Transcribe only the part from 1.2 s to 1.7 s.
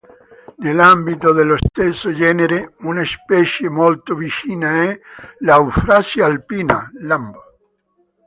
dello